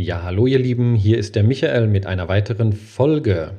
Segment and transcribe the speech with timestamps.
[0.00, 3.54] Ja, hallo ihr Lieben, hier ist der Michael mit einer weiteren Folge.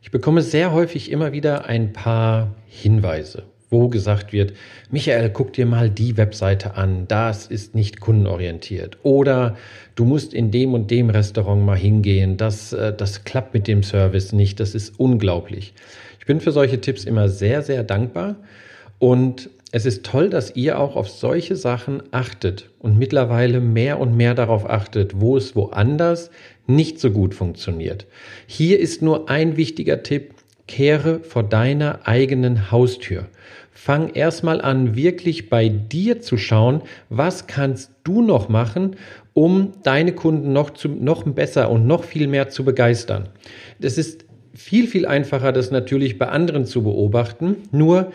[0.00, 4.54] Ich bekomme sehr häufig immer wieder ein paar Hinweise, wo gesagt wird,
[4.90, 8.96] Michael, guck dir mal die Webseite an, das ist nicht kundenorientiert.
[9.02, 9.54] Oder
[9.96, 13.82] du musst in dem und dem Restaurant mal hingehen, das, äh, das klappt mit dem
[13.82, 15.74] Service nicht, das ist unglaublich.
[16.18, 18.36] Ich bin für solche Tipps immer sehr, sehr dankbar
[18.98, 24.16] und es ist toll, dass ihr auch auf solche Sachen achtet und mittlerweile mehr und
[24.16, 26.30] mehr darauf achtet, wo es woanders
[26.66, 28.06] nicht so gut funktioniert.
[28.46, 30.32] Hier ist nur ein wichtiger Tipp.
[30.66, 33.26] Kehre vor deiner eigenen Haustür.
[33.70, 36.80] Fang erstmal an, wirklich bei dir zu schauen,
[37.10, 38.96] was kannst du noch machen,
[39.34, 43.28] um deine Kunden noch, zu, noch besser und noch viel mehr zu begeistern.
[43.78, 44.24] Das ist
[44.54, 47.56] viel, viel einfacher, das natürlich bei anderen zu beobachten.
[47.72, 48.10] Nur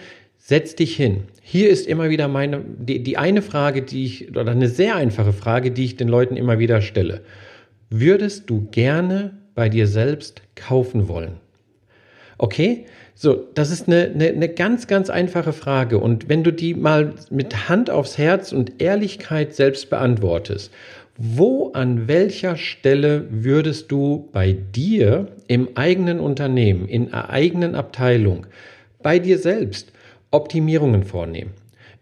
[0.51, 1.27] Setz dich hin.
[1.41, 5.31] Hier ist immer wieder meine, die, die eine Frage, die ich, oder eine sehr einfache
[5.31, 7.21] Frage, die ich den Leuten immer wieder stelle.
[7.89, 11.37] Würdest du gerne bei dir selbst kaufen wollen?
[12.37, 12.83] Okay?
[13.15, 15.99] So, das ist eine, eine, eine ganz, ganz einfache Frage.
[15.99, 20.69] Und wenn du die mal mit Hand aufs Herz und Ehrlichkeit selbst beantwortest,
[21.15, 28.47] wo an welcher Stelle würdest du bei dir im eigenen Unternehmen, in einer eigenen Abteilung,
[29.01, 29.93] bei dir selbst
[30.31, 31.51] Optimierungen vornehmen.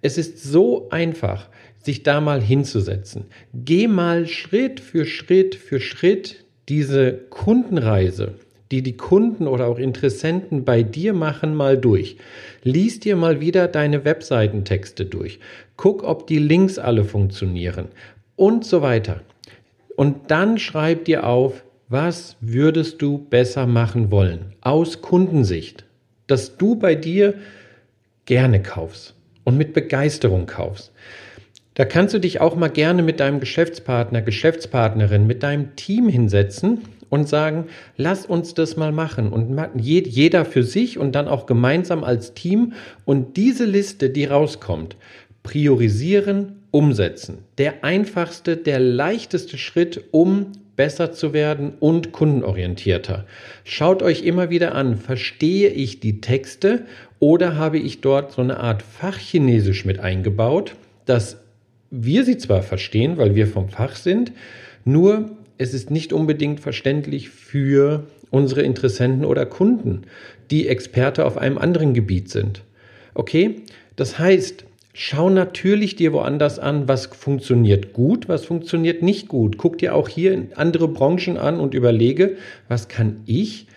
[0.01, 1.49] Es ist so einfach,
[1.81, 3.25] sich da mal hinzusetzen.
[3.53, 8.35] Geh mal Schritt für Schritt für Schritt diese Kundenreise,
[8.71, 12.17] die die Kunden oder auch Interessenten bei dir machen, mal durch.
[12.63, 15.39] Lies dir mal wieder deine Webseitentexte durch.
[15.75, 17.87] Guck, ob die Links alle funktionieren
[18.35, 19.21] und so weiter.
[19.95, 25.85] Und dann schreib dir auf, was würdest du besser machen wollen aus Kundensicht,
[26.27, 27.33] dass du bei dir
[28.29, 30.91] gerne kaufst und mit Begeisterung kaufst.
[31.73, 36.81] Da kannst du dich auch mal gerne mit deinem Geschäftspartner, Geschäftspartnerin, mit deinem Team hinsetzen
[37.09, 37.65] und sagen,
[37.97, 42.73] lass uns das mal machen und jeder für sich und dann auch gemeinsam als Team
[43.03, 44.95] und diese Liste, die rauskommt,
[45.41, 47.39] priorisieren, umsetzen.
[47.57, 53.25] Der einfachste, der leichteste Schritt, um besser zu werden und kundenorientierter.
[53.65, 56.85] Schaut euch immer wieder an, verstehe ich die Texte
[57.19, 60.75] oder habe ich dort so eine Art Fachchinesisch mit eingebaut,
[61.05, 61.35] dass
[61.91, 64.31] wir sie zwar verstehen, weil wir vom Fach sind,
[64.85, 70.03] nur es ist nicht unbedingt verständlich für unsere Interessenten oder Kunden,
[70.49, 72.63] die Experte auf einem anderen Gebiet sind.
[73.15, 73.63] Okay?
[73.97, 74.63] Das heißt,
[75.01, 79.57] Schau natürlich dir woanders an, was funktioniert gut, was funktioniert nicht gut.
[79.57, 82.35] Guck dir auch hier andere Branchen an und überlege,
[82.67, 83.67] was kann ich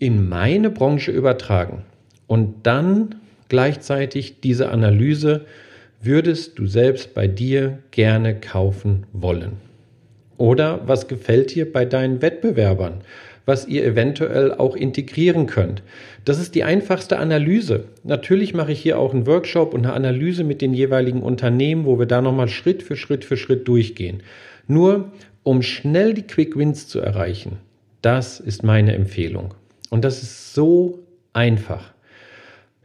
[0.00, 1.84] in meine Branche übertragen.
[2.26, 3.14] Und dann
[3.48, 5.42] gleichzeitig diese Analyse,
[6.00, 9.58] würdest du selbst bei dir gerne kaufen wollen?
[10.36, 13.02] Oder was gefällt dir bei deinen Wettbewerbern?
[13.44, 15.82] Was ihr eventuell auch integrieren könnt.
[16.24, 17.84] Das ist die einfachste Analyse.
[18.04, 21.98] Natürlich mache ich hier auch einen Workshop und eine Analyse mit den jeweiligen Unternehmen, wo
[21.98, 24.22] wir da nochmal Schritt für Schritt für Schritt durchgehen.
[24.68, 27.58] Nur um schnell die Quick Wins zu erreichen,
[28.00, 29.54] das ist meine Empfehlung.
[29.90, 31.00] Und das ist so
[31.32, 31.92] einfach.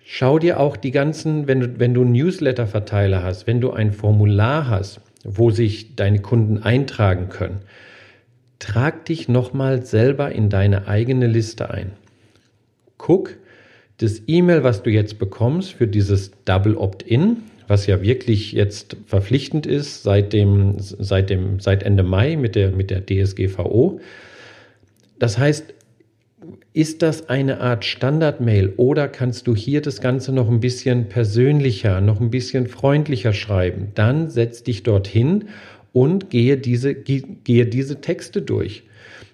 [0.04, 4.70] Schau dir auch die ganzen, wenn du, wenn du Newsletter-Verteiler hast, wenn du ein Formular
[4.70, 7.60] hast, wo sich deine Kunden eintragen können,
[8.60, 11.92] trag dich nochmal selber in deine eigene Liste ein.
[12.98, 13.38] Guck,
[13.98, 17.38] das E-Mail, was du jetzt bekommst für dieses Double Opt-in,
[17.68, 22.72] was ja wirklich jetzt verpflichtend ist seit dem, seit dem, seit Ende Mai mit der,
[22.72, 24.00] mit der DSGVO.
[25.20, 25.74] Das heißt,
[26.74, 32.00] ist das eine Art Standard-Mail oder kannst du hier das Ganze noch ein bisschen persönlicher,
[32.02, 33.92] noch ein bisschen freundlicher schreiben?
[33.96, 35.46] Dann setz dich dorthin
[35.98, 38.84] und gehe diese, gehe diese Texte durch.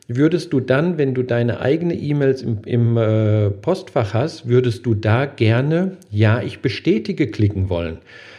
[0.07, 4.93] Würdest du dann, wenn du deine eigene E-Mails im, im äh, Postfach hast, würdest du
[4.93, 7.97] da gerne Ja, ich bestätige klicken wollen?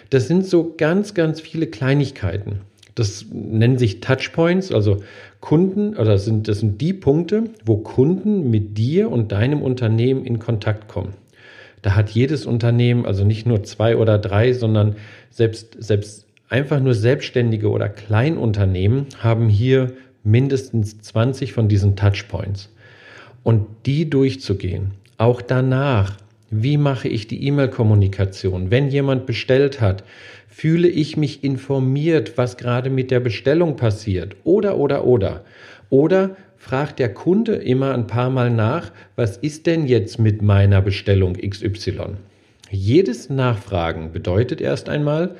[0.08, 2.60] Das sind so ganz, ganz viele Kleinigkeiten.
[2.94, 5.02] Das nennen sich Touchpoints, also
[5.40, 10.24] Kunden, oder das sind, das sind die Punkte, wo Kunden mit dir und deinem Unternehmen
[10.24, 11.12] in Kontakt kommen.
[11.82, 14.96] Da hat jedes Unternehmen, also nicht nur zwei oder drei, sondern
[15.30, 19.92] selbst, selbst Einfach nur Selbstständige oder Kleinunternehmen haben hier
[20.22, 22.72] mindestens 20 von diesen Touchpoints.
[23.42, 26.16] Und die durchzugehen, auch danach,
[26.52, 28.70] wie mache ich die E-Mail-Kommunikation?
[28.70, 30.04] Wenn jemand bestellt hat,
[30.46, 34.36] fühle ich mich informiert, was gerade mit der Bestellung passiert?
[34.44, 35.44] Oder, oder, oder.
[35.90, 40.82] Oder fragt der Kunde immer ein paar Mal nach, was ist denn jetzt mit meiner
[40.82, 42.10] Bestellung XY?
[42.70, 45.34] Jedes Nachfragen bedeutet erst einmal,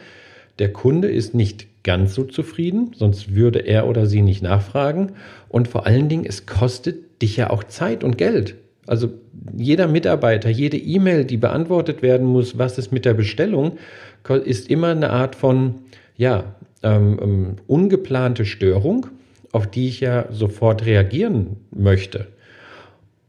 [0.59, 5.13] der Kunde ist nicht ganz so zufrieden, sonst würde er oder sie nicht nachfragen.
[5.49, 8.57] Und vor allen Dingen, es kostet dich ja auch Zeit und Geld.
[8.87, 9.11] Also
[9.57, 13.79] jeder Mitarbeiter, jede E-Mail, die beantwortet werden muss, was ist mit der Bestellung,
[14.45, 15.77] ist immer eine Art von,
[16.17, 19.07] ja, ähm, ähm, ungeplante Störung,
[19.53, 22.27] auf die ich ja sofort reagieren möchte.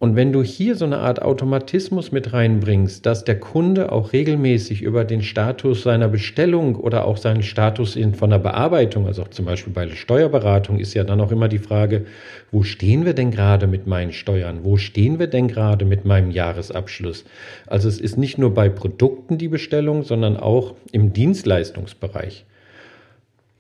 [0.05, 4.83] Und wenn du hier so eine Art Automatismus mit reinbringst, dass der Kunde auch regelmäßig
[4.83, 9.29] über den Status seiner Bestellung oder auch seinen Status in, von der Bearbeitung, also auch
[9.29, 12.05] zum Beispiel bei der Steuerberatung ist ja dann auch immer die Frage,
[12.51, 14.59] wo stehen wir denn gerade mit meinen Steuern?
[14.61, 17.25] Wo stehen wir denn gerade mit meinem Jahresabschluss?
[17.65, 22.45] Also es ist nicht nur bei Produkten die Bestellung, sondern auch im Dienstleistungsbereich.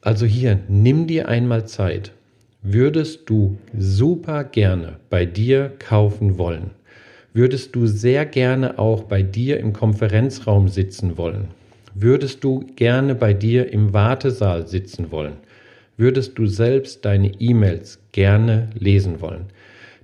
[0.01, 2.11] Also hier, nimm dir einmal Zeit
[2.67, 6.71] würdest du super gerne bei dir kaufen wollen?
[7.31, 11.49] Würdest du sehr gerne auch bei dir im Konferenzraum sitzen wollen?
[11.93, 15.33] Würdest du gerne bei dir im Wartesaal sitzen wollen?
[15.95, 19.45] Würdest du selbst deine E-Mails gerne lesen wollen?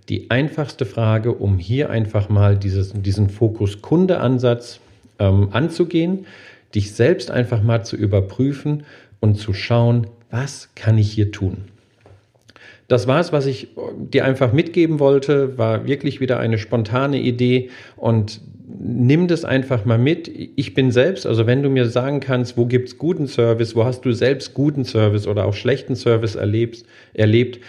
[0.08, 4.80] Die einfachste Frage, um hier einfach mal dieses, diesen Fokus-Kunde-Ansatz
[5.18, 6.28] ähm, anzugehen,
[6.76, 8.84] dich selbst einfach mal zu überprüfen
[9.20, 11.66] und zu schauen, was kann ich hier tun?
[12.92, 17.70] Das war es, was ich dir einfach mitgeben wollte, war wirklich wieder eine spontane Idee
[17.96, 20.30] und nimm das einfach mal mit.
[20.58, 24.02] Ich bin selbst, also wenn du mir sagen kannst, wo gibt's guten Service, wo hast
[24.02, 27.62] du selbst guten Service oder auch schlechten Service erlebst, erlebt,